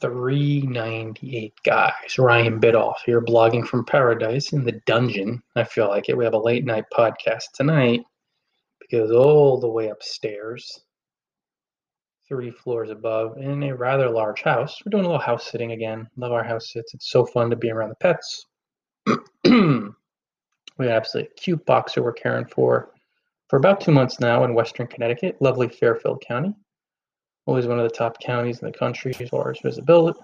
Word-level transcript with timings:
398 0.00 1.52
guys. 1.64 2.18
Ryan 2.18 2.60
Biddulph 2.60 2.98
here, 3.04 3.20
blogging 3.20 3.66
from 3.66 3.84
paradise 3.84 4.52
in 4.52 4.64
the 4.64 4.80
dungeon. 4.86 5.42
I 5.56 5.64
feel 5.64 5.88
like 5.88 6.08
it. 6.08 6.16
We 6.16 6.24
have 6.24 6.34
a 6.34 6.38
late 6.38 6.64
night 6.64 6.84
podcast 6.92 7.52
tonight 7.54 8.00
because 8.80 9.10
all 9.10 9.60
the 9.60 9.68
way 9.68 9.88
upstairs, 9.88 10.80
three 12.28 12.50
floors 12.50 12.90
above, 12.90 13.38
in 13.38 13.62
a 13.62 13.76
rather 13.76 14.10
large 14.10 14.42
house. 14.42 14.80
We're 14.84 14.90
doing 14.90 15.04
a 15.04 15.08
little 15.08 15.20
house 15.20 15.50
sitting 15.50 15.72
again. 15.72 16.08
Love 16.16 16.32
our 16.32 16.44
house 16.44 16.72
sits. 16.72 16.94
It's 16.94 17.10
so 17.10 17.24
fun 17.24 17.50
to 17.50 17.56
be 17.56 17.70
around 17.70 17.90
the 17.90 17.96
pets. 17.96 18.46
we 19.44 20.86
have 20.86 20.90
absolutely 20.90 21.32
cute 21.36 21.64
boxer 21.66 22.02
we're 22.02 22.12
caring 22.12 22.46
for 22.46 22.90
for 23.48 23.56
about 23.58 23.80
two 23.80 23.92
months 23.92 24.20
now 24.20 24.44
in 24.44 24.54
Western 24.54 24.86
Connecticut, 24.86 25.36
lovely 25.40 25.68
Fairfield 25.68 26.22
County 26.26 26.54
always 27.46 27.66
one 27.66 27.78
of 27.78 27.88
the 27.88 27.96
top 27.96 28.18
counties 28.20 28.60
in 28.60 28.66
the 28.66 28.78
country 28.78 29.14
as 29.20 29.28
far 29.28 29.50
as 29.50 29.58
visibility. 29.62 30.18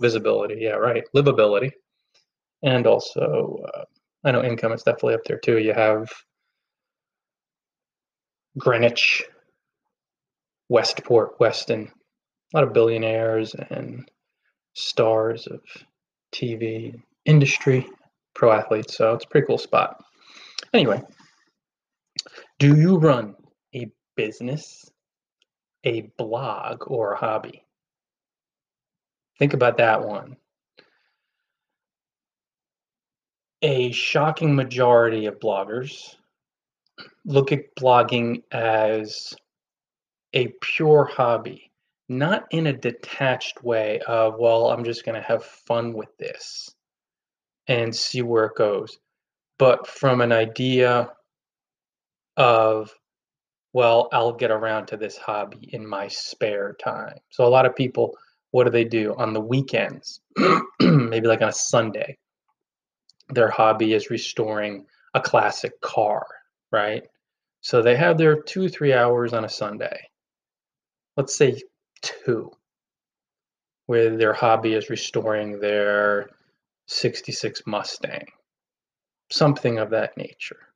Visibility, 0.00 0.56
yeah, 0.60 0.70
right. 0.70 1.04
Livability, 1.14 1.70
and 2.62 2.86
also 2.86 3.58
uh, 3.74 3.84
I 4.24 4.32
know 4.32 4.42
income 4.42 4.72
is 4.72 4.82
definitely 4.82 5.14
up 5.14 5.24
there 5.26 5.38
too. 5.38 5.58
You 5.58 5.72
have 5.72 6.08
Greenwich, 8.58 9.24
Westport, 10.68 11.38
Weston, 11.38 11.90
a 12.52 12.56
lot 12.56 12.64
of 12.64 12.72
billionaires 12.72 13.54
and 13.70 14.08
stars 14.74 15.46
of 15.46 15.60
TV 16.32 17.00
industry, 17.24 17.86
pro 18.34 18.52
athletes. 18.52 18.96
So 18.96 19.14
it's 19.14 19.24
a 19.24 19.28
pretty 19.28 19.46
cool 19.46 19.58
spot. 19.58 20.02
Anyway, 20.72 21.02
do 22.58 22.76
you 22.76 22.98
run 22.98 23.34
a 23.74 23.90
business 24.16 24.90
a 25.84 26.02
blog 26.18 26.84
or 26.86 27.12
a 27.12 27.18
hobby? 27.18 27.64
Think 29.38 29.54
about 29.54 29.78
that 29.78 30.04
one. 30.04 30.36
A 33.62 33.92
shocking 33.92 34.54
majority 34.54 35.26
of 35.26 35.38
bloggers 35.38 36.16
look 37.24 37.52
at 37.52 37.74
blogging 37.76 38.42
as 38.52 39.34
a 40.32 40.48
pure 40.60 41.04
hobby, 41.04 41.70
not 42.08 42.46
in 42.50 42.66
a 42.66 42.72
detached 42.72 43.62
way 43.62 44.00
of, 44.06 44.38
well, 44.38 44.70
I'm 44.70 44.84
just 44.84 45.04
going 45.04 45.14
to 45.20 45.26
have 45.26 45.44
fun 45.44 45.92
with 45.92 46.16
this 46.18 46.74
and 47.66 47.94
see 47.94 48.22
where 48.22 48.46
it 48.46 48.56
goes, 48.56 48.98
but 49.58 49.86
from 49.86 50.20
an 50.20 50.32
idea 50.32 51.12
of 52.36 52.92
well, 53.72 54.08
I'll 54.12 54.32
get 54.32 54.50
around 54.50 54.86
to 54.86 54.96
this 54.96 55.16
hobby 55.16 55.68
in 55.72 55.86
my 55.86 56.08
spare 56.08 56.76
time. 56.82 57.18
So 57.30 57.44
a 57.44 57.48
lot 57.48 57.66
of 57.66 57.76
people, 57.76 58.16
what 58.50 58.64
do 58.64 58.70
they 58.70 58.84
do 58.84 59.14
on 59.16 59.32
the 59.32 59.40
weekends? 59.40 60.20
Maybe 60.80 61.28
like 61.28 61.42
on 61.42 61.48
a 61.48 61.52
Sunday. 61.52 62.18
Their 63.28 63.50
hobby 63.50 63.92
is 63.92 64.10
restoring 64.10 64.86
a 65.14 65.20
classic 65.20 65.80
car, 65.80 66.26
right? 66.72 67.04
So 67.60 67.80
they 67.80 67.94
have 67.96 68.18
their 68.18 68.42
two, 68.42 68.68
three 68.68 68.92
hours 68.92 69.32
on 69.32 69.44
a 69.44 69.48
Sunday. 69.48 70.08
Let's 71.16 71.36
say 71.36 71.62
two, 72.02 72.50
where 73.86 74.16
their 74.16 74.32
hobby 74.32 74.74
is 74.74 74.90
restoring 74.90 75.60
their 75.60 76.30
66 76.86 77.62
Mustang, 77.66 78.26
something 79.30 79.78
of 79.78 79.90
that 79.90 80.16
nature 80.16 80.69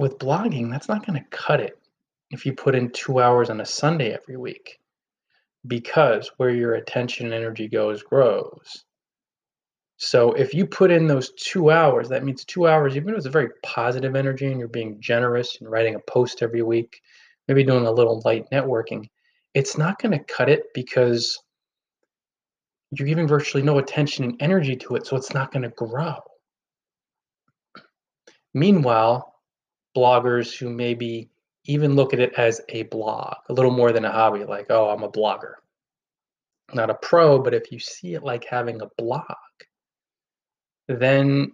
with 0.00 0.18
blogging, 0.18 0.70
that's 0.70 0.88
not 0.88 1.06
going 1.06 1.18
to 1.22 1.28
cut 1.28 1.60
it 1.60 1.78
if 2.30 2.46
you 2.46 2.54
put 2.54 2.74
in 2.74 2.90
two 2.90 3.20
hours 3.20 3.50
on 3.50 3.60
a 3.60 3.66
Sunday 3.66 4.14
every 4.14 4.38
week 4.38 4.78
because 5.66 6.30
where 6.38 6.50
your 6.50 6.74
attention 6.74 7.26
and 7.26 7.34
energy 7.34 7.68
goes 7.68 8.02
grows. 8.02 8.84
So 9.98 10.32
if 10.32 10.54
you 10.54 10.64
put 10.64 10.90
in 10.90 11.06
those 11.06 11.32
two 11.32 11.70
hours, 11.70 12.08
that 12.08 12.24
means 12.24 12.46
two 12.46 12.66
hours, 12.66 12.96
even 12.96 13.10
if 13.10 13.18
it's 13.18 13.26
a 13.26 13.30
very 13.30 13.50
positive 13.62 14.16
energy 14.16 14.46
and 14.46 14.58
you're 14.58 14.68
being 14.68 14.98
generous 15.00 15.58
and 15.60 15.70
writing 15.70 15.96
a 15.96 16.10
post 16.10 16.40
every 16.40 16.62
week, 16.62 17.02
maybe 17.46 17.62
doing 17.62 17.84
a 17.84 17.92
little 17.92 18.22
light 18.24 18.46
networking, 18.50 19.06
it's 19.52 19.76
not 19.76 20.00
going 20.00 20.12
to 20.18 20.24
cut 20.24 20.48
it 20.48 20.64
because 20.72 21.38
you're 22.92 23.08
giving 23.08 23.28
virtually 23.28 23.62
no 23.62 23.76
attention 23.76 24.24
and 24.24 24.36
energy 24.40 24.76
to 24.76 24.96
it, 24.96 25.06
so 25.06 25.14
it's 25.14 25.34
not 25.34 25.52
going 25.52 25.62
to 25.62 25.68
grow. 25.68 26.14
Meanwhile, 28.54 29.29
bloggers 29.96 30.56
who 30.56 30.70
maybe 30.70 31.30
even 31.64 31.94
look 31.94 32.12
at 32.12 32.20
it 32.20 32.32
as 32.36 32.60
a 32.68 32.84
blog, 32.84 33.34
a 33.48 33.52
little 33.52 33.70
more 33.70 33.92
than 33.92 34.04
a 34.04 34.12
hobby, 34.12 34.44
like, 34.44 34.66
oh, 34.70 34.88
I'm 34.88 35.02
a 35.02 35.10
blogger. 35.10 35.54
Not 36.72 36.90
a 36.90 36.94
pro, 36.94 37.38
but 37.38 37.54
if 37.54 37.72
you 37.72 37.78
see 37.78 38.14
it 38.14 38.22
like 38.22 38.44
having 38.44 38.80
a 38.80 38.90
blog, 38.96 39.24
then 40.88 41.52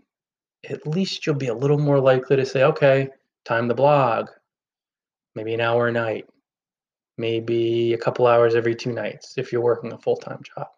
at 0.69 0.87
least 0.87 1.27
you'll 1.27 1.37
be 1.37 1.49
a 1.49 1.55
little 1.55 1.79
more 1.79 2.01
likely 2.01 2.37
to 2.37 2.47
say, 2.47 2.65
okay, 2.65 3.09
time 3.45 3.69
to 3.69 3.75
blog. 3.75 4.29
Maybe 5.35 5.55
an 5.55 5.61
hour 5.61 5.89
a 5.89 5.93
night, 5.93 6.27
maybe 7.19 7.93
a 7.93 7.99
couple 7.99 8.27
hours 8.27 8.55
every 8.55 8.75
two 8.75 8.93
nights 8.93 9.35
if 9.37 9.53
you're 9.53 9.63
working 9.63 9.93
a 9.93 9.99
full 9.99 10.17
time 10.17 10.43
job. 10.43 10.69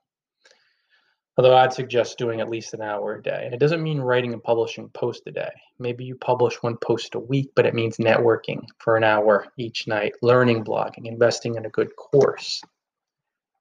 Although 1.38 1.56
I'd 1.56 1.72
suggest 1.72 2.19
doing 2.19 2.41
at 2.41 2.50
least 2.50 2.75
an 2.75 2.82
hour 2.82 3.15
a 3.15 3.22
day. 3.22 3.43
And 3.44 3.54
it 3.54 3.60
doesn't 3.60 3.82
mean 3.82 4.00
writing 4.00 4.32
and 4.32 4.43
publishing 4.43 4.88
post 4.88 5.22
a 5.28 5.31
day. 5.31 5.53
Maybe 5.78 6.04
you 6.04 6.16
publish 6.16 6.56
one 6.65 6.76
post 6.78 7.15
a 7.15 7.21
week, 7.21 7.53
but 7.54 7.65
it 7.65 7.75
means 7.75 7.99
networking 7.99 8.65
for 8.78 8.97
an 8.97 9.04
hour 9.04 9.47
each 9.56 9.87
night, 9.87 10.15
learning 10.21 10.65
blogging, 10.65 11.06
investing 11.06 11.54
in 11.54 11.65
a 11.65 11.71
good 11.71 11.94
course. 11.94 12.60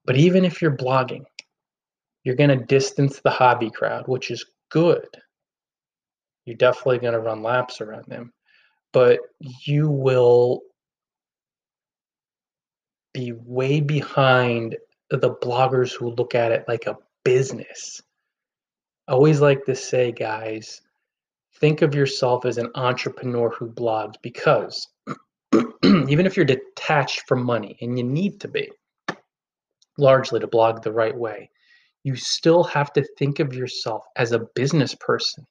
But 0.05 0.17
even 0.17 0.43
if 0.43 0.59
you're 0.59 0.75
blogging, 0.75 1.25
you're 2.23 2.35
going 2.35 2.49
to 2.49 2.65
distance 2.65 3.19
the 3.19 3.29
hobby 3.29 3.69
crowd, 3.69 4.07
which 4.07 4.31
is 4.31 4.43
good. 4.69 5.07
You're 6.45 6.57
definitely 6.57 6.97
going 6.97 7.13
to 7.13 7.19
run 7.19 7.43
laps 7.43 7.79
around 7.79 8.05
them, 8.07 8.33
but 8.91 9.19
you 9.39 9.87
will 9.87 10.61
be 13.13 13.33
way 13.33 13.81
behind 13.81 14.77
the 15.11 15.35
bloggers 15.35 15.93
who 15.93 16.09
look 16.09 16.33
at 16.33 16.51
it 16.51 16.65
like 16.67 16.87
a 16.87 16.97
business. 17.27 18.01
I 19.05 19.11
always 19.11 19.41
like 19.41 19.65
to 19.65 19.75
say, 19.75 20.13
guys, 20.13 20.81
think 21.59 21.81
of 21.81 21.93
yourself 21.93 22.45
as 22.45 22.57
an 22.57 22.69
entrepreneur 22.75 23.49
who 23.49 23.69
blogs 23.69 24.13
because 24.21 24.87
even 25.83 26.25
if 26.25 26.37
you're 26.37 26.45
detached 26.45 27.27
from 27.27 27.43
money, 27.43 27.77
and 27.81 27.97
you 27.97 28.05
need 28.05 28.39
to 28.39 28.47
be 28.47 28.71
largely 29.97 30.39
to 30.39 30.47
blog 30.47 30.81
the 30.81 30.93
right 30.93 31.17
way, 31.17 31.49
you 32.05 32.15
still 32.15 32.63
have 32.63 32.93
to 32.93 33.05
think 33.17 33.41
of 33.41 33.53
yourself 33.53 34.05
as 34.15 34.31
a 34.31 34.47
business 34.55 34.95
person. 34.95 35.45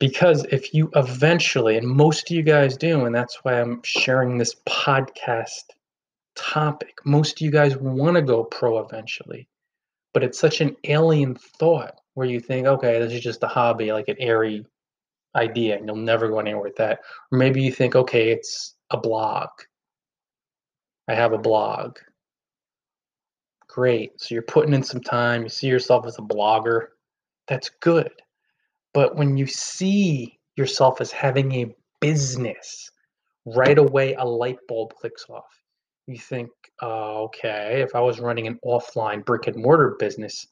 Because 0.00 0.46
if 0.50 0.72
you 0.72 0.90
eventually, 0.96 1.76
and 1.76 1.86
most 1.86 2.30
of 2.30 2.34
you 2.34 2.42
guys 2.42 2.78
do, 2.78 3.04
and 3.04 3.14
that's 3.14 3.44
why 3.44 3.60
I'm 3.60 3.82
sharing 3.84 4.38
this 4.38 4.56
podcast 4.66 5.64
topic, 6.34 6.94
most 7.04 7.36
of 7.36 7.44
you 7.44 7.50
guys 7.50 7.76
want 7.76 8.16
to 8.16 8.22
go 8.22 8.42
pro 8.44 8.78
eventually 8.78 9.48
but 10.12 10.22
it's 10.22 10.38
such 10.38 10.60
an 10.60 10.76
alien 10.84 11.34
thought 11.34 12.00
where 12.14 12.26
you 12.26 12.40
think, 12.40 12.66
okay, 12.66 12.98
this 12.98 13.12
is 13.12 13.20
just 13.20 13.42
a 13.42 13.48
hobby, 13.48 13.92
like 13.92 14.08
an 14.08 14.16
airy 14.18 14.64
idea, 15.34 15.76
and 15.76 15.86
you'll 15.86 15.96
never 15.96 16.28
go 16.28 16.38
anywhere 16.38 16.62
with 16.62 16.76
that. 16.76 17.00
Or 17.30 17.38
maybe 17.38 17.62
you 17.62 17.72
think, 17.72 17.96
okay, 17.96 18.30
it's 18.30 18.74
a 18.90 18.96
blog. 18.96 19.48
I 21.08 21.14
have 21.14 21.32
a 21.32 21.38
blog. 21.38 21.98
Great. 23.66 24.20
So 24.20 24.34
you're 24.34 24.42
putting 24.42 24.74
in 24.74 24.82
some 24.82 25.00
time, 25.00 25.42
you 25.42 25.48
see 25.48 25.66
yourself 25.66 26.06
as 26.06 26.18
a 26.18 26.22
blogger. 26.22 26.88
That's 27.48 27.70
good. 27.80 28.12
But 28.92 29.16
when 29.16 29.38
you 29.38 29.46
see 29.46 30.38
yourself 30.56 31.00
as 31.00 31.10
having 31.10 31.52
a 31.52 31.74
business, 32.00 32.90
right 33.46 33.78
away 33.78 34.14
a 34.14 34.24
light 34.24 34.58
bulb 34.68 34.94
clicks 34.94 35.24
off 35.30 35.61
you 36.06 36.18
think, 36.18 36.50
uh, 36.82 37.22
okay, 37.22 37.82
if 37.82 37.94
I 37.94 38.00
was 38.00 38.20
running 38.20 38.46
an 38.46 38.58
offline 38.64 39.24
brick 39.24 39.46
and 39.46 39.56
mortar 39.56 39.96
business, 39.98 40.46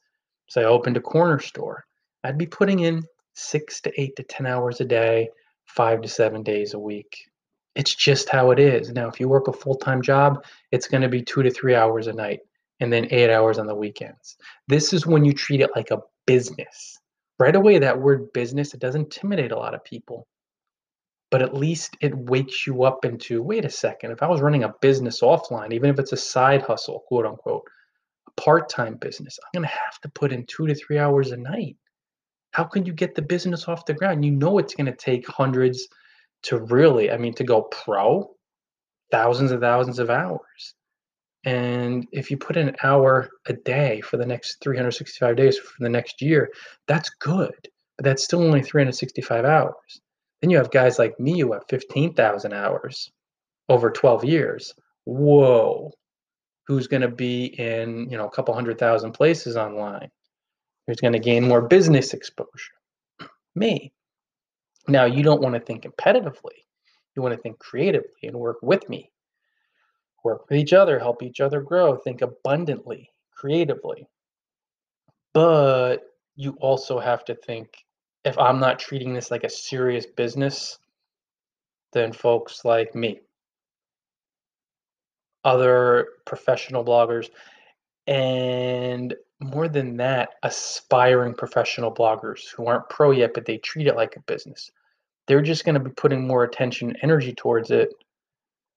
say 0.47 0.61
I 0.61 0.65
opened 0.65 0.97
a 0.97 1.01
corner 1.01 1.39
store, 1.39 1.85
I'd 2.23 2.37
be 2.37 2.45
putting 2.45 2.79
in 2.79 3.03
six 3.33 3.81
to 3.81 4.01
eight 4.01 4.15
to 4.15 4.23
10 4.23 4.45
hours 4.45 4.81
a 4.81 4.85
day, 4.85 5.29
five 5.65 6.01
to 6.01 6.07
seven 6.07 6.43
days 6.43 6.73
a 6.73 6.79
week. 6.79 7.25
It's 7.75 7.95
just 7.95 8.29
how 8.29 8.51
it 8.51 8.59
is. 8.59 8.91
Now, 8.91 9.07
if 9.07 9.19
you 9.19 9.29
work 9.29 9.47
a 9.47 9.53
full 9.53 9.75
time 9.75 10.01
job, 10.01 10.43
it's 10.71 10.87
going 10.87 11.01
to 11.01 11.09
be 11.09 11.21
two 11.21 11.43
to 11.43 11.49
three 11.49 11.75
hours 11.75 12.07
a 12.07 12.13
night 12.13 12.39
and 12.79 12.91
then 12.91 13.07
eight 13.11 13.31
hours 13.31 13.59
on 13.59 13.67
the 13.67 13.75
weekends. 13.75 14.37
This 14.67 14.91
is 14.91 15.05
when 15.05 15.23
you 15.23 15.33
treat 15.33 15.61
it 15.61 15.69
like 15.75 15.91
a 15.91 16.01
business. 16.25 16.97
Right 17.39 17.55
away, 17.55 17.79
that 17.79 17.99
word 17.99 18.31
business, 18.33 18.73
it 18.73 18.81
does 18.81 18.95
intimidate 18.95 19.51
a 19.51 19.57
lot 19.57 19.73
of 19.73 19.83
people 19.83 20.27
but 21.31 21.41
at 21.43 21.55
least 21.55 21.97
it 22.01 22.15
wakes 22.17 22.67
you 22.67 22.83
up 22.83 23.05
into 23.05 23.43
wait 23.43 23.65
a 23.65 23.71
second 23.71 24.11
if 24.11 24.23
i 24.23 24.27
was 24.27 24.41
running 24.41 24.65
a 24.65 24.75
business 24.81 25.21
offline 25.21 25.73
even 25.73 25.89
if 25.91 25.99
it's 25.99 26.13
a 26.13 26.17
side 26.17 26.63
hustle 26.63 27.03
quote 27.07 27.27
unquote 27.27 27.63
a 28.29 28.41
part-time 28.41 28.97
business 28.97 29.39
i'm 29.43 29.61
going 29.61 29.69
to 29.69 29.75
have 29.75 29.99
to 30.01 30.09
put 30.09 30.33
in 30.33 30.45
two 30.47 30.67
to 30.67 30.75
three 30.75 30.99
hours 30.99 31.31
a 31.31 31.37
night 31.37 31.77
how 32.53 32.65
can 32.65 32.85
you 32.85 32.93
get 32.93 33.15
the 33.15 33.23
business 33.23 33.67
off 33.69 33.85
the 33.85 33.93
ground 33.95 34.25
you 34.25 34.31
know 34.31 34.59
it's 34.59 34.75
going 34.75 34.87
to 34.87 34.95
take 34.97 35.27
hundreds 35.27 35.87
to 36.43 36.59
really 36.59 37.11
i 37.11 37.17
mean 37.17 37.35
to 37.35 37.45
go 37.45 37.63
pro 37.63 38.29
thousands 39.11 39.51
and 39.51 39.61
thousands 39.61 39.99
of 39.99 40.09
hours 40.11 40.73
And 41.45 42.07
if 42.13 42.31
you 42.31 42.37
put 42.37 42.57
in 42.57 42.69
an 42.69 42.77
hour 42.83 43.29
a 43.47 43.53
day 43.53 44.01
for 44.01 44.17
the 44.17 44.27
next 44.27 44.59
365 44.61 45.37
days 45.37 45.57
for 45.59 45.73
the 45.79 45.89
next 45.89 46.21
year, 46.21 46.51
that's 46.87 47.09
good. 47.21 47.55
But 47.97 48.05
that's 48.05 48.25
still 48.25 48.43
only 48.43 48.63
365 48.63 49.45
hours. 49.45 50.01
Then 50.41 50.49
you 50.49 50.57
have 50.57 50.71
guys 50.71 50.97
like 50.97 51.19
me 51.19 51.39
who 51.39 51.53
have 51.53 51.63
15,000 51.69 52.53
hours 52.53 53.11
over 53.69 53.91
12 53.91 54.25
years. 54.25 54.73
Whoa. 55.05 55.91
Who's 56.67 56.87
going 56.87 57.01
to 57.01 57.09
be 57.09 57.45
in, 57.45 58.09
you 58.09 58.17
know, 58.17 58.27
a 58.27 58.31
couple 58.31 58.53
hundred 58.53 58.79
thousand 58.79 59.11
places 59.11 59.55
online? 59.55 60.09
Who's 60.87 61.01
going 61.01 61.13
to 61.13 61.19
gain 61.19 61.47
more 61.47 61.61
business 61.61 62.13
exposure? 62.13 62.49
Me. 63.55 63.91
Now, 64.87 65.05
you 65.05 65.21
don't 65.21 65.41
want 65.41 65.55
to 65.55 65.61
think 65.61 65.83
competitively. 65.83 66.65
You 67.15 67.21
want 67.21 67.35
to 67.35 67.41
think 67.41 67.59
creatively 67.59 68.23
and 68.23 68.35
work 68.35 68.57
with 68.61 68.87
me. 68.89 69.11
Work 70.23 70.49
with 70.49 70.59
each 70.59 70.73
other, 70.73 70.97
help 70.97 71.23
each 71.23 71.41
other 71.41 71.61
grow, 71.61 71.95
think 71.97 72.21
abundantly, 72.21 73.09
creatively. 73.31 74.07
But 75.33 75.99
you 76.35 76.57
also 76.61 76.99
have 76.99 77.25
to 77.25 77.35
think 77.35 77.73
if 78.23 78.37
I'm 78.37 78.59
not 78.59 78.79
treating 78.79 79.13
this 79.13 79.31
like 79.31 79.43
a 79.43 79.49
serious 79.49 80.05
business, 80.05 80.77
then 81.93 82.13
folks 82.13 82.63
like 82.63 82.95
me, 82.95 83.21
other 85.43 86.09
professional 86.25 86.85
bloggers, 86.85 87.29
and 88.07 89.15
more 89.39 89.67
than 89.67 89.97
that, 89.97 90.29
aspiring 90.43 91.33
professional 91.33 91.91
bloggers 91.91 92.49
who 92.55 92.67
aren't 92.67 92.89
pro 92.89 93.11
yet, 93.11 93.33
but 93.33 93.45
they 93.45 93.57
treat 93.57 93.87
it 93.87 93.95
like 93.95 94.15
a 94.15 94.21
business. 94.21 94.69
They're 95.27 95.41
just 95.41 95.65
going 95.65 95.75
to 95.75 95.81
be 95.81 95.91
putting 95.91 96.27
more 96.27 96.43
attention 96.43 96.89
and 96.89 96.97
energy 97.01 97.33
towards 97.33 97.71
it. 97.71 97.89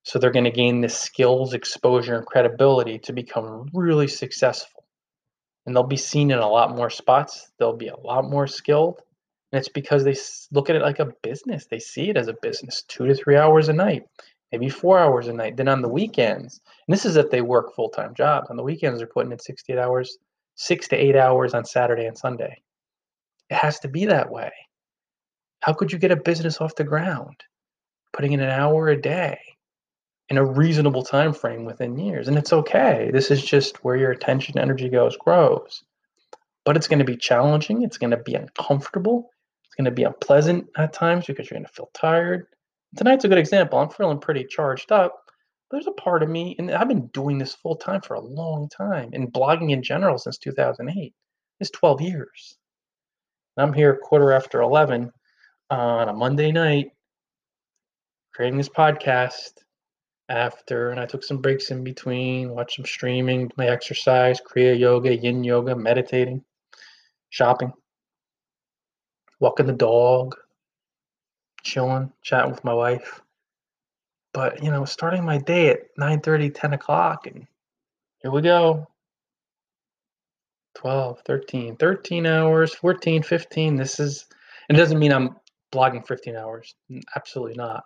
So 0.05 0.19
they're 0.19 0.31
going 0.31 0.45
to 0.45 0.51
gain 0.51 0.81
the 0.81 0.89
skills, 0.89 1.55
exposure, 1.55 2.17
and 2.17 2.27
credibility 2.27 2.99
to 3.01 3.13
become 3.13 3.71
really 3.73 4.09
successful. 4.09 4.85
And 5.65 5.75
they'll 5.75 5.83
be 5.83 5.97
seen 5.97 6.31
in 6.31 6.39
a 6.39 6.49
lot 6.49 6.77
more 6.77 6.91
spots. 6.91 7.51
They'll 7.59 7.77
be 7.77 7.89
a 7.89 7.97
lot 7.97 8.29
more 8.29 8.47
skilled. 8.47 9.01
And 9.55 9.61
it's 9.61 9.69
because 9.69 10.03
they 10.03 10.17
look 10.51 10.69
at 10.69 10.75
it 10.75 10.83
like 10.83 10.99
a 10.99 11.13
business. 11.23 11.67
They 11.67 11.79
see 11.79 12.11
it 12.11 12.17
as 12.17 12.27
a 12.27 12.35
business, 12.43 12.83
two 12.89 13.07
to 13.07 13.15
three 13.15 13.37
hours 13.37 13.69
a 13.69 13.73
night, 13.73 14.03
maybe 14.51 14.69
four 14.69 14.99
hours 14.99 15.29
a 15.29 15.33
night. 15.33 15.57
Then 15.57 15.69
on 15.69 15.81
the 15.81 15.89
weekends, 15.89 16.61
and 16.89 16.93
this 16.93 17.07
is 17.07 17.15
if 17.15 17.31
they 17.31 17.41
work 17.41 17.73
full 17.73 17.91
time 17.91 18.15
jobs. 18.17 18.51
On 18.51 18.57
the 18.57 18.65
weekends, 18.65 18.99
they're 18.99 19.07
putting 19.07 19.31
in 19.31 19.39
68 19.39 19.79
hours 19.79 20.19
six 20.57 20.89
to 20.89 20.97
eight 20.97 21.15
hours 21.15 21.55
on 21.55 21.65
Saturday 21.65 22.07
and 22.07 22.19
Sunday. 22.19 22.63
It 23.49 23.55
has 23.55 23.79
to 23.79 23.89
be 23.89 24.07
that 24.07 24.29
way. 24.29 24.51
How 25.61 25.73
could 25.73 25.93
you 25.93 26.01
get 26.01 26.11
a 26.11 26.17
business 26.17 26.61
off 26.61 26.75
the 26.75 26.83
ground? 26.83 27.37
Putting 28.13 28.33
in 28.33 28.41
an 28.41 28.51
hour 28.51 28.89
a 28.89 29.01
day 29.01 29.39
in 30.31 30.37
a 30.37 30.45
reasonable 30.45 31.05
time 31.05 31.33
frame 31.33 31.65
within 31.65 31.97
years. 31.97 32.27
And 32.27 32.37
it's 32.37 32.53
okay. 32.53 33.11
This 33.13 33.31
is 33.31 33.41
just 33.41 33.85
where 33.85 33.95
your 33.95 34.11
attention 34.11 34.59
energy 34.59 34.89
goes, 34.89 35.17
grows. 35.17 35.85
But 36.65 36.77
it's 36.77 36.89
going 36.89 36.99
to 36.99 37.05
be 37.05 37.17
challenging. 37.17 37.83
It's 37.83 37.99
going 37.99 38.11
to 38.11 38.17
be 38.17 38.35
uncomfortable. 38.35 39.31
It's 39.75 39.77
going 39.77 39.85
to 39.87 39.91
be 39.91 40.05
unpleasant 40.05 40.69
at 40.77 40.93
times 40.93 41.27
because 41.27 41.51
you're 41.51 41.59
going 41.59 41.67
to 41.67 41.73
feel 41.73 41.91
tired. 41.95 42.47
Tonight's 42.97 43.25
a 43.25 43.29
good 43.29 43.39
example. 43.39 43.79
I'm 43.79 43.91
feeling 43.91 44.21
pretty 44.21 44.45
charged 44.45 44.93
up 44.93 45.25
there's 45.75 45.87
a 45.87 45.93
part 45.93 46.23
of 46.23 46.29
me, 46.29 46.55
and 46.59 46.71
I've 46.71 46.89
been 46.89 47.09
doing 47.09 47.37
this 47.37 47.55
full 47.55 47.77
time 47.77 48.01
for 48.01 48.15
a 48.15 48.21
long 48.21 48.69
time, 48.69 49.11
and 49.13 49.33
blogging 49.33 49.73
in 49.73 49.83
general 49.83 50.19
since 50.19 50.39
2008. 50.39 51.13
It's 51.61 51.71
12 51.71 52.01
years. 52.01 52.59
And 53.57 53.67
I'm 53.67 53.73
here 53.73 53.97
quarter 53.97 54.33
after 54.33 54.63
11 54.63 55.11
on 55.71 56.09
a 56.09 56.13
Monday 56.13 56.53
night 56.53 56.91
creating 58.33 58.59
this 58.59 58.69
podcast 58.69 59.53
after, 60.29 60.91
and 60.91 60.99
I 60.99 61.07
took 61.07 61.23
some 61.23 61.39
breaks 61.39 61.71
in 61.71 61.85
between, 61.85 62.51
watched 62.51 62.77
some 62.77 62.85
streaming, 62.85 63.51
my 63.57 63.67
exercise, 63.67 64.41
Kriya 64.41 64.79
Yoga, 64.79 65.17
Yin 65.17 65.45
Yoga, 65.45 65.77
meditating, 65.77 66.45
shopping, 67.31 67.73
walking 69.41 69.67
the 69.67 69.73
dog, 69.73 70.37
chilling, 71.63 72.13
chatting 72.23 72.51
with 72.51 72.65
my 72.65 72.75
wife. 72.75 73.21
But, 74.33 74.63
you 74.63 74.71
know, 74.71 74.85
starting 74.85 75.25
my 75.25 75.39
day 75.39 75.71
at 75.71 75.97
9:30, 75.99 76.51
10 76.55 76.73
o'clock, 76.73 77.27
and 77.27 77.47
here 78.19 78.31
we 78.31 78.43
go. 78.43 78.87
12, 80.75 81.21
13, 81.25 81.77
13 81.77 82.27
hours, 82.27 82.75
14, 82.75 83.23
15. 83.23 83.77
This 83.77 84.01
is, 84.01 84.27
it 84.69 84.75
doesn't 84.75 84.99
mean 84.99 85.13
I'm 85.13 85.37
blogging 85.73 86.07
15 86.07 86.37
hours. 86.37 86.75
Absolutely 87.15 87.55
not. 87.55 87.85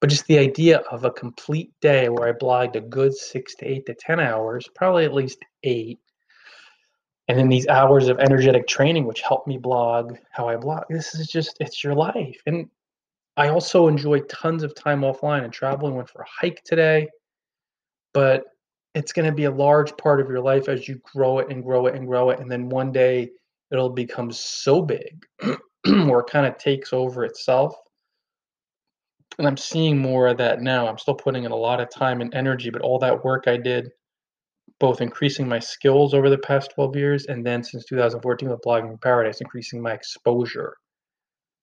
But 0.00 0.10
just 0.10 0.26
the 0.26 0.38
idea 0.38 0.78
of 0.90 1.04
a 1.04 1.10
complete 1.10 1.72
day 1.80 2.08
where 2.08 2.28
I 2.28 2.32
blogged 2.32 2.76
a 2.76 2.80
good 2.80 3.14
six 3.14 3.54
to 3.56 3.66
eight 3.66 3.86
to 3.86 3.94
10 3.94 4.20
hours, 4.20 4.68
probably 4.74 5.04
at 5.04 5.14
least 5.14 5.38
eight. 5.62 5.98
And 7.28 7.38
then 7.38 7.48
these 7.48 7.66
hours 7.68 8.08
of 8.08 8.18
energetic 8.18 8.66
training, 8.66 9.06
which 9.06 9.22
help 9.22 9.46
me 9.46 9.56
blog 9.56 10.16
how 10.30 10.48
I 10.48 10.56
blog. 10.56 10.84
This 10.90 11.14
is 11.14 11.26
just, 11.26 11.56
it's 11.58 11.82
your 11.82 11.94
life. 11.94 12.40
And 12.46 12.68
I 13.36 13.48
also 13.48 13.88
enjoy 13.88 14.20
tons 14.20 14.62
of 14.62 14.74
time 14.74 15.00
offline 15.00 15.44
and 15.44 15.52
traveling. 15.52 15.94
Went 15.94 16.10
for 16.10 16.22
a 16.22 16.26
hike 16.28 16.62
today, 16.64 17.08
but 18.12 18.44
it's 18.94 19.12
going 19.12 19.26
to 19.26 19.34
be 19.34 19.44
a 19.44 19.50
large 19.50 19.96
part 19.96 20.20
of 20.20 20.28
your 20.28 20.40
life 20.40 20.68
as 20.68 20.86
you 20.86 21.00
grow 21.02 21.40
it 21.40 21.50
and 21.50 21.62
grow 21.62 21.86
it 21.86 21.94
and 21.96 22.06
grow 22.06 22.30
it, 22.30 22.38
and 22.38 22.50
then 22.50 22.68
one 22.68 22.92
day 22.92 23.30
it'll 23.72 23.90
become 23.90 24.30
so 24.30 24.80
big, 24.80 25.26
it 25.42 26.26
kind 26.28 26.46
of 26.46 26.56
takes 26.58 26.92
over 26.92 27.24
itself. 27.24 27.74
And 29.38 29.48
I'm 29.48 29.56
seeing 29.56 29.98
more 29.98 30.28
of 30.28 30.38
that 30.38 30.62
now. 30.62 30.86
I'm 30.86 30.98
still 30.98 31.14
putting 31.14 31.42
in 31.42 31.50
a 31.50 31.56
lot 31.56 31.80
of 31.80 31.90
time 31.90 32.20
and 32.20 32.32
energy, 32.34 32.70
but 32.70 32.82
all 32.82 33.00
that 33.00 33.24
work 33.24 33.48
I 33.48 33.56
did, 33.56 33.90
both 34.80 35.00
increasing 35.00 35.48
my 35.48 35.58
skills 35.58 36.14
over 36.14 36.28
the 36.28 36.38
past 36.38 36.72
12 36.74 36.96
years, 36.96 37.26
and 37.26 37.44
then 37.46 37.62
since 37.62 37.84
2014 37.84 38.48
with 38.48 38.60
Blogging 38.60 39.00
Paradise, 39.00 39.40
increasing 39.40 39.80
my 39.80 39.92
exposure 39.92 40.76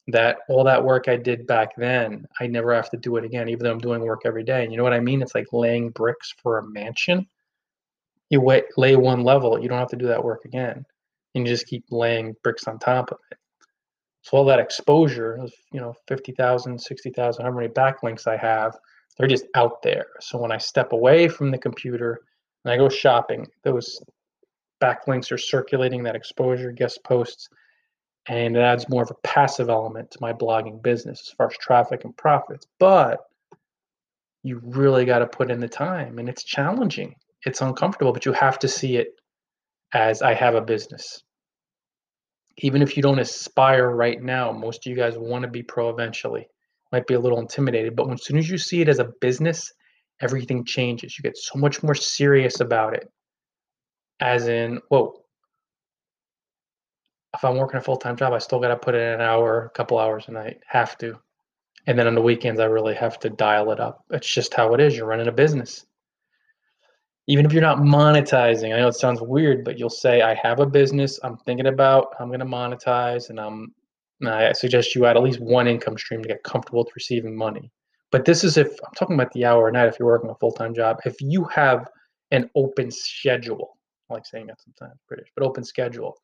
that 0.08 0.38
all 0.50 0.64
that 0.64 0.84
work 0.84 1.08
I 1.08 1.16
did 1.16 1.46
back 1.46 1.76
then, 1.78 2.26
I 2.40 2.48
never 2.48 2.74
have 2.74 2.90
to 2.90 2.98
do 2.98 3.18
it 3.18 3.26
again, 3.26 3.50
even 3.50 3.64
though 3.64 3.72
I'm 3.72 3.80
doing 3.80 4.02
work 4.02 4.22
every 4.26 4.44
day. 4.44 4.64
And 4.64 4.72
you 4.72 4.78
know 4.78 4.84
what 4.84 4.94
I 4.94 5.00
mean? 5.00 5.22
It's 5.22 5.36
like 5.36 5.48
laying 5.54 5.90
bricks 5.90 6.34
for 6.42 6.58
a 6.58 6.68
mansion. 6.68 7.28
You 8.30 8.42
wait, 8.42 8.66
lay 8.78 8.96
one 8.96 9.24
level, 9.24 9.62
you 9.62 9.70
don't 9.70 9.78
have 9.78 9.90
to 9.90 9.98
do 9.98 10.08
that 10.08 10.24
work 10.24 10.46
again. 10.46 10.86
And 11.36 11.48
you 11.48 11.54
just 11.54 11.68
keep 11.68 11.86
laying 11.92 12.36
bricks 12.44 12.68
on 12.68 12.80
top 12.80 13.12
of 13.12 13.20
it. 13.32 13.38
So 14.24 14.38
all 14.38 14.46
that 14.46 14.60
exposure, 14.60 15.36
of 15.36 15.54
you 15.72 15.80
know, 15.80 15.94
50,000, 16.08 16.80
60,000, 16.80 17.46
how 17.46 17.52
many 17.52 17.68
backlinks 17.68 18.28
I 18.28 18.38
have, 18.38 18.78
they're 19.18 19.28
just 19.28 19.46
out 19.56 19.82
there. 19.82 20.08
So 20.20 20.40
when 20.40 20.52
I 20.52 20.58
step 20.58 20.94
away 20.94 21.28
from 21.28 21.52
the 21.52 21.58
computer 21.58 22.22
and 22.64 22.74
I 22.74 22.78
go 22.78 22.90
shopping, 22.90 23.48
those 23.64 24.02
backlinks 24.82 25.32
are 25.32 25.38
circulating 25.38 26.04
that 26.04 26.16
exposure, 26.16 26.72
guest 26.72 27.00
posts, 27.04 27.50
and 28.28 28.56
it 28.56 28.60
adds 28.60 28.90
more 28.90 29.04
of 29.04 29.12
a 29.12 29.28
passive 29.28 29.70
element 29.70 30.12
to 30.12 30.18
my 30.22 30.34
blogging 30.34 30.82
business 30.82 31.22
as 31.22 31.34
far 31.36 31.48
as 31.48 31.58
traffic 31.58 32.04
and 32.04 32.16
profits. 32.18 32.68
But 32.80 33.20
you 34.44 34.60
really 34.64 35.06
got 35.06 35.20
to 35.20 35.28
put 35.28 35.52
in 35.52 35.60
the 35.60 35.68
time, 35.68 36.20
and 36.20 36.28
it's 36.30 36.44
challenging. 36.44 37.16
It's 37.46 37.62
uncomfortable, 37.62 38.14
but 38.14 38.26
you 38.26 38.34
have 38.34 38.60
to 38.60 38.68
see 38.68 38.98
it 38.98 39.16
as 39.94 40.22
I 40.22 40.34
have 40.34 40.56
a 40.56 40.62
business. 40.62 41.24
Even 42.58 42.82
if 42.82 42.96
you 42.96 43.04
don't 43.04 43.20
aspire 43.20 43.90
right 43.90 44.22
now, 44.22 44.52
most 44.52 44.86
of 44.86 44.90
you 44.90 44.96
guys 44.96 45.18
want 45.18 45.44
to 45.44 45.48
be 45.50 45.64
pro 45.64 45.90
eventually. 45.90 46.48
Might 46.92 47.08
be 47.08 47.14
a 47.14 47.20
little 47.20 47.40
intimidated, 47.40 47.96
but 47.96 48.12
as 48.12 48.24
soon 48.24 48.38
as 48.38 48.50
you 48.50 48.58
see 48.58 48.82
it 48.82 48.90
as 48.90 49.00
a 49.00 49.12
business, 49.22 49.72
everything 50.22 50.64
changes. 50.64 51.18
You 51.18 51.24
get 51.24 51.38
so 51.38 51.58
much 51.60 51.84
more 51.84 51.96
serious 51.96 52.60
about 52.60 52.94
it. 52.94 53.12
As 54.20 54.48
in, 54.48 54.80
whoa, 54.90 55.22
if 57.34 57.44
I'm 57.44 57.58
working 57.58 57.80
a 57.80 57.82
full 57.82 57.98
time 57.98 58.16
job, 58.16 58.34
I 58.34 58.40
still 58.40 58.60
got 58.60 58.70
to 58.70 58.78
put 58.78 58.96
in 58.96 59.02
an 59.02 59.22
hour, 59.22 59.66
a 59.66 59.70
couple 59.70 60.00
hours 60.00 60.26
a 60.28 60.32
night. 60.32 60.60
Have 60.68 60.98
to. 61.00 61.18
And 61.88 61.98
then 61.98 62.08
on 62.08 62.16
the 62.16 62.22
weekends, 62.22 62.60
I 62.60 62.66
really 62.66 62.94
have 62.96 63.20
to 63.20 63.30
dial 63.30 63.72
it 63.72 63.80
up. 63.80 64.06
It's 64.12 64.28
just 64.28 64.54
how 64.54 64.74
it 64.74 64.80
is. 64.80 64.96
You're 64.96 65.08
running 65.08 65.28
a 65.28 65.32
business. 65.32 65.86
Even 67.28 67.46
if 67.46 67.54
you're 67.54 67.62
not 67.62 67.80
monetizing, 67.80 68.74
I 68.76 68.80
know 68.80 68.88
it 68.88 68.96
sounds 68.96 69.22
weird, 69.22 69.64
but 69.64 69.80
you'll 69.80 69.90
say, 69.90 70.22
I 70.22 70.36
have 70.36 70.60
a 70.60 70.66
business 70.66 71.20
I'm 71.24 71.38
thinking 71.38 71.68
about, 71.68 72.14
I'm 72.20 72.28
going 72.28 72.40
to 72.40 72.46
monetize, 72.46 73.30
and 73.30 73.40
I'm 73.40 73.74
I 74.28 74.54
suggest 74.54 74.96
you 74.96 75.06
add 75.06 75.18
at 75.18 75.24
least 75.24 75.40
one 75.40 75.68
income 75.68 75.98
stream 75.98 76.22
to 76.22 76.28
get 76.28 76.44
comfortable 76.44 76.84
with 76.84 76.96
receiving 76.96 77.36
money. 77.36 77.72
But 78.12 78.26
this 78.26 78.44
is 78.44 78.58
if 78.58 78.68
I'm 78.68 78.94
talking 78.96 79.16
about 79.16 79.32
the 79.32 79.46
hour 79.46 79.68
a 79.68 79.72
night, 79.72 79.88
if 79.88 79.98
you're 79.98 80.08
working 80.08 80.30
a 80.30 80.36
full 80.36 80.52
time 80.52 80.74
job, 80.74 81.00
if 81.06 81.16
you 81.22 81.46
have 81.46 81.88
an 82.32 82.50
open 82.56 82.92
schedule, 82.92 83.78
I 84.10 84.16
like 84.16 84.26
saying 84.26 84.48
that 84.48 84.62
sometimes, 84.62 85.00
British, 85.08 85.30
but 85.36 85.46
open 85.46 85.64
schedule, 85.64 86.18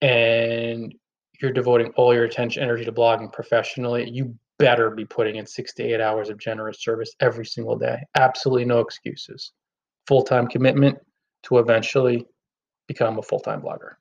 and 0.00 0.94
you're 1.40 1.52
devoting 1.52 1.92
all 1.96 2.12
your 2.12 2.24
attention 2.24 2.62
energy 2.62 2.84
to 2.84 2.92
blogging 2.92 3.32
professionally, 3.32 4.10
you 4.10 4.34
better 4.58 4.90
be 4.90 5.04
putting 5.04 5.36
in 5.36 5.46
six 5.46 5.72
to 5.74 5.84
eight 5.84 6.00
hours 6.00 6.30
of 6.30 6.38
generous 6.38 6.82
service 6.82 7.14
every 7.20 7.46
single 7.46 7.76
day. 7.76 7.98
Absolutely 8.16 8.64
no 8.64 8.80
excuses. 8.80 9.52
Full 10.08 10.22
time 10.22 10.48
commitment 10.48 10.98
to 11.44 11.58
eventually 11.58 12.26
become 12.88 13.18
a 13.18 13.22
full 13.22 13.38
time 13.38 13.62
blogger. 13.62 13.92